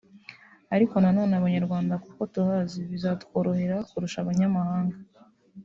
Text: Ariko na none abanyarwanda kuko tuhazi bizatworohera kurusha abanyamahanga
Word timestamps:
Ariko 0.75 0.95
na 1.03 1.09
none 1.17 1.33
abanyarwanda 1.39 1.93
kuko 2.03 2.21
tuhazi 2.33 2.79
bizatworohera 2.91 3.77
kurusha 3.89 4.17
abanyamahanga 4.21 4.95